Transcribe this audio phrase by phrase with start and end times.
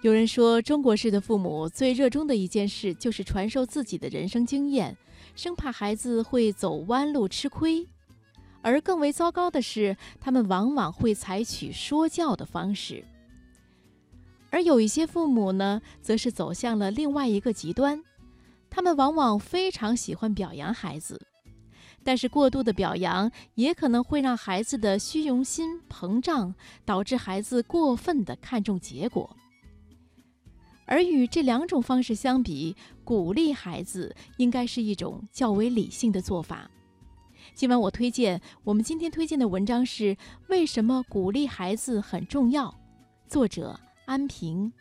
[0.00, 4.96] 有人说，中国式的父母最热衷的一件事就是传授自己的人生经验，
[5.34, 7.84] 生怕孩子会走弯路吃亏。
[8.62, 13.04] 而更为糟糕的是，他们往往会采取说教的方式。
[14.50, 18.00] 而有一些父母呢，则是走向了另外一个极端，
[18.70, 21.20] 他们往往非常喜欢表扬孩子，
[22.04, 26.54] 但是过度的表扬也可能会让孩子的虚荣心膨胀，
[26.84, 29.36] 导致孩子过分的看重结果。
[30.88, 36.68] 而与这两种方式相比，鼓励孩子应该是一种较为理性的做法。
[37.54, 40.14] 今晚我推荐我们今天推荐的文章是
[40.48, 42.66] 《为什么鼓励孩子很重要》，
[43.28, 44.72] 作者安平。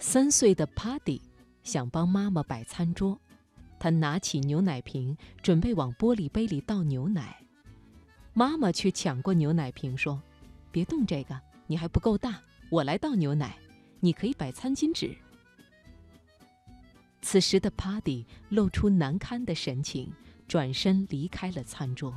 [0.00, 1.20] 三岁的 Paddy
[1.64, 3.20] 想帮妈妈摆餐桌，
[3.80, 7.44] 他拿起牛奶瓶准备往玻璃杯里倒牛奶，
[8.32, 10.22] 妈妈却抢过牛奶瓶说
[10.70, 12.40] ：“别动这个，你还不够大，
[12.70, 13.58] 我来倒牛奶，
[13.98, 15.16] 你可以摆餐巾纸。”
[17.20, 20.12] 此时的 Paddy 露出难堪的神情，
[20.46, 22.14] 转身离开了餐桌。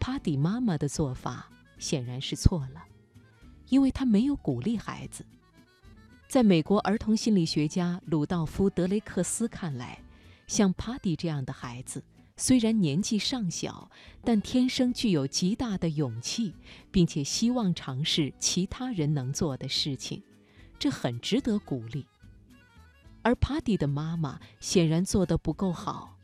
[0.00, 2.86] Paddy 妈妈的做法显然是错了，
[3.68, 5.26] 因为她没有鼓励孩子。
[6.28, 9.98] 在美国儿童心理学家鲁道夫·德雷克斯看来，
[10.46, 12.04] 像帕迪这样的孩子，
[12.36, 13.90] 虽然年纪尚小，
[14.22, 16.52] 但天生具有极大的勇气，
[16.90, 20.22] 并且希望尝试其他人能做的事情，
[20.78, 22.04] 这很值得鼓励。
[23.22, 26.14] 而帕迪的妈妈显然做得不够好，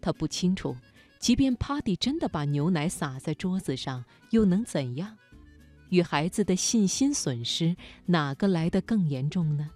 [0.00, 0.76] 她不清楚，
[1.20, 5.16] 即便帕迪真的把牛奶洒在桌子上，又能怎样？
[5.90, 9.70] 与孩子的信心损失，哪个来得更严重呢？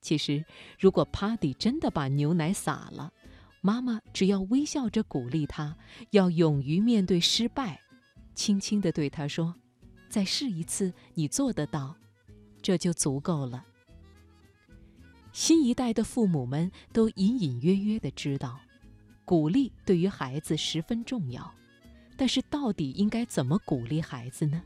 [0.00, 0.44] 其实，
[0.78, 3.12] 如果 Paddy 真的把牛奶洒了，
[3.60, 5.76] 妈妈只要微笑着鼓励他，
[6.10, 7.80] 要勇于面对失败，
[8.34, 9.54] 轻轻地对他说
[10.08, 11.96] ：“再试一次，你做得到。”
[12.62, 13.64] 这就足够了。
[15.32, 18.60] 新一代的父母们都隐隐约约地知道，
[19.24, 21.52] 鼓励对于孩子十分重要，
[22.16, 24.62] 但是到底应该怎么鼓励孩子呢？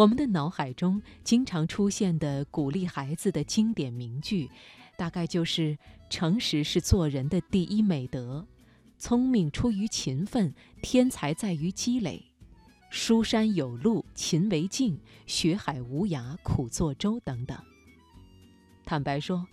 [0.00, 4.50] 我们的脑海中经常出现的鼓励孩子的经典名句，
[4.96, 5.76] 大概就是
[6.08, 8.46] “诚实是做人的第一美德
[8.96, 12.24] ”，“聪明出于勤奋，天才在于积累
[12.88, 17.58] ”，“书山有路勤为径，学海无涯苦作舟”等等。
[18.86, 19.46] 坦白说，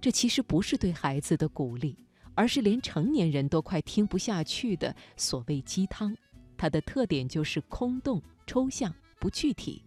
[0.00, 1.96] 这其实不是对孩子的鼓励，
[2.34, 6.16] 而是连成年人都快听不下去的所谓鸡汤。
[6.56, 8.92] 它的特点就是空洞、抽象。
[9.20, 9.80] 不具体，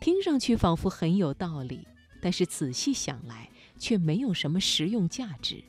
[0.00, 1.86] 听上去仿佛很有道理，
[2.20, 3.48] 但是仔细想来
[3.78, 5.62] 却没有什么实用价值。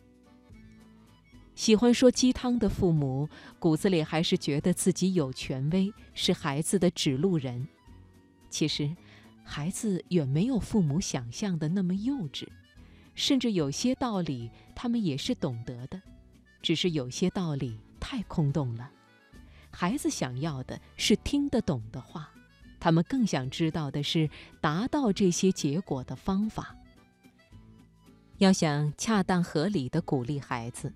[1.56, 3.28] 喜欢说鸡汤的父母，
[3.58, 7.68] 骨子里还是觉得自己有权威，是孩子的指路人。
[8.50, 8.96] 其实，
[9.44, 12.48] 孩子远没有父母想象的那么幼稚，
[13.16, 16.00] 甚至有些道理他们也是懂得的，
[16.62, 18.92] 只是有些道理太空洞了。
[19.72, 22.32] 孩子想要的是听得懂的话。
[22.80, 24.30] 他们更想知道的是
[24.62, 26.76] 达到这些结果的方法。
[28.38, 30.94] 要想恰当合理的鼓励孩子，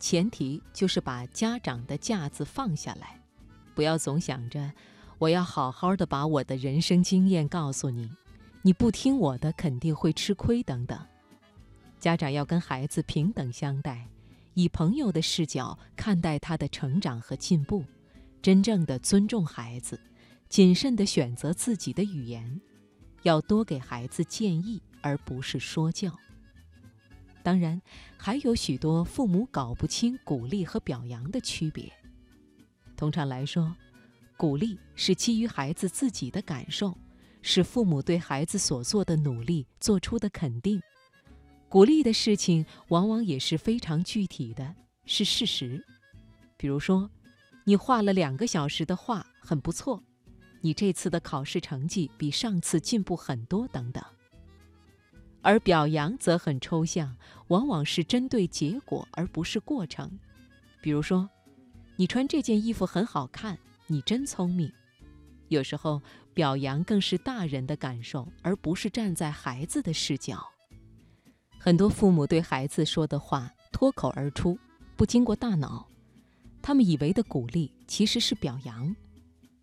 [0.00, 3.20] 前提就是把家长的架子放下来，
[3.74, 4.72] 不要总想着
[5.18, 8.10] 我要好好的把我的人生经验告诉你，
[8.62, 10.98] 你不听我的肯定会吃亏等等。
[12.00, 14.06] 家长要跟孩子平等相待，
[14.54, 17.84] 以朋友的视角看待他的成长和进步，
[18.40, 20.00] 真正的尊重孩子。
[20.48, 22.60] 谨慎地选择自己的语言，
[23.22, 26.10] 要多给孩子建议，而不是说教。
[27.42, 27.80] 当然，
[28.16, 31.92] 还有许多父母搞不清鼓励和表扬的区别。
[32.96, 33.74] 通常来说，
[34.36, 36.96] 鼓励是基于孩子自己的感受，
[37.42, 40.82] 是父母对孩子所做的努力做出的肯定。
[41.68, 44.74] 鼓励的事情往往也是非常具体的，
[45.04, 45.84] 是事实。
[46.56, 47.10] 比如说，
[47.64, 50.02] 你画了两个小时的画，很不错。
[50.60, 54.02] 你这次的考试成绩比上次进步很多，等等。
[55.40, 57.16] 而表扬则很抽象，
[57.46, 60.18] 往往是针对结果而不是过程。
[60.80, 61.28] 比如说，
[61.96, 63.56] 你穿这件衣服很好看，
[63.86, 64.70] 你真聪明。
[65.46, 66.02] 有时候，
[66.34, 70.44] 表扬更是大人的感受，而不是站在孩子的视角。
[71.56, 74.58] 很多父母对孩子说的话脱口而出，
[74.96, 75.88] 不经过大脑，
[76.60, 78.94] 他们以为的鼓励其实是表扬。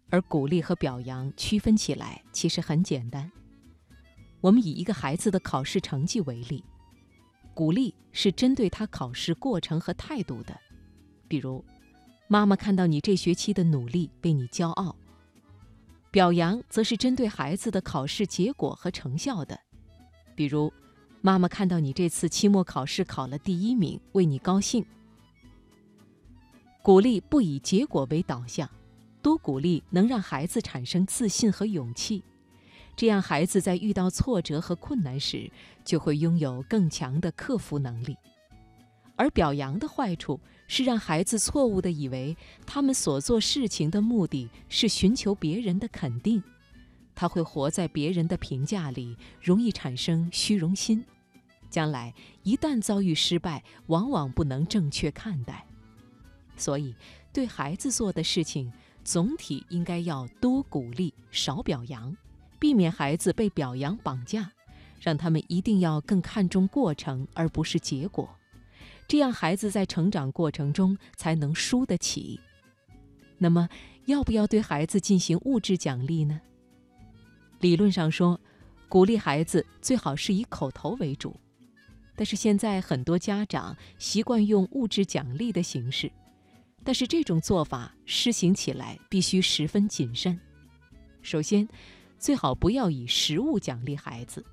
[0.10, 3.32] 而鼓励和表扬区分起来其实很简单。
[4.42, 6.64] 我们以一个孩子的考试成绩为例，
[7.54, 10.56] 鼓励是针对他考试过程和态度的，
[11.28, 11.66] 比如，
[12.28, 14.96] 妈妈看到你这学期的努力，为你骄傲；
[16.12, 19.60] 表扬则是针对孩子的考试结果和成效的，
[20.36, 20.72] 比如，
[21.22, 24.86] 妈妈看到你这次期末考试考了第一名，为你高兴。
[26.84, 28.70] 鼓励不以结果为导向。
[29.26, 32.24] 多鼓励能让孩子产生自信和勇气，
[32.96, 35.50] 这样孩子在遇到挫折和困难时，
[35.84, 38.16] 就会拥有更强的克服能力。
[39.16, 42.38] 而表扬的坏处是让孩子错误地以为
[42.68, 46.44] 他们所做事情的目的是寻求别人的肯定，
[47.16, 51.04] 他会活在别人的评价里，容易产生虚荣心，
[51.72, 52.14] 将来
[52.44, 55.66] 一旦遭遇失败，往往不能正确看待。
[56.56, 56.94] 所以，
[57.34, 58.72] 对孩子做的事情。
[59.06, 62.18] 总体应该要多鼓励，少表扬，
[62.60, 64.52] 避免孩子被表扬绑架，
[65.00, 68.28] 让他们一定要更看重过程而不是结果，
[69.08, 72.40] 这样孩子在成长过程中才能输得起。
[73.38, 73.70] 那么，
[74.06, 76.42] 要不要对孩子进行物质奖励呢？
[77.60, 78.40] 理论上说，
[78.90, 81.36] 鼓励孩子最好是以口头为主，
[82.16, 86.12] 但是现在很多家长习惯用物质奖励的形式。
[86.86, 90.40] 但是这种做法施行起来必须十分谨慎。
[91.24, 91.68] 首先，
[92.20, 94.46] 最好不要以实物奖励孩子。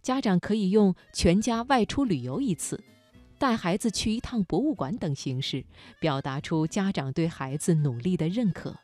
[0.00, 2.82] 家长可以用全家外出旅游一次、
[3.38, 5.62] 带孩子去一趟博物馆等形式，
[6.00, 8.74] 表达出家长对孩子努力的认可。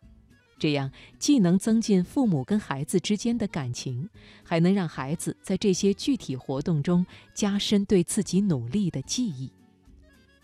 [0.59, 4.11] 这样既能增进父母跟孩子之间的感情，
[4.45, 9.51] 还能让孩子在这些具体活动中加深对自己努力的记忆。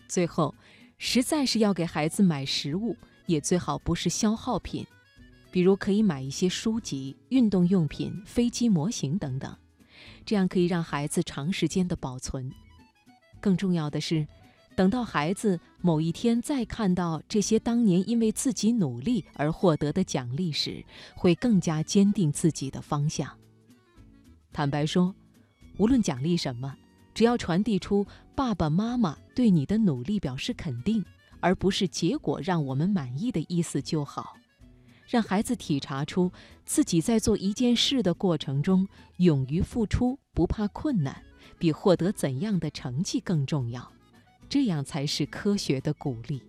[0.07, 0.55] 最后。
[0.97, 2.95] 实在是要给孩子买食物，
[3.25, 4.85] 也最好不是消耗品，
[5.51, 9.55] 比如可以买一些书籍、运动用品、飞机模型等等，
[10.25, 12.51] 这样可以让孩子长时间的保存。
[13.41, 14.25] 更重要的是，
[14.75, 20.83] 等到孩子某一天再看到这些当年因为自己努力而获得的奖励时，
[21.15, 23.37] 会更加坚定自己的方向。
[24.51, 25.13] 坦白说，
[25.77, 26.75] 无论奖励什么。
[27.15, 31.03] 只要传递出爸爸妈妈对你的努力表示肯定，
[31.39, 34.35] 而不是结果让我们满意的意思就好，
[35.07, 36.29] 让孩子体察出
[36.65, 38.85] 自己在做一件事的过程中
[39.17, 41.23] 勇于付出、不怕困难，
[41.57, 43.89] 比获得怎样的成绩更重要，
[44.49, 46.43] 这样才是科学的鼓励。